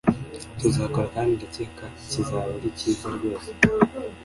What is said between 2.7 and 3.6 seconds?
kiza rwose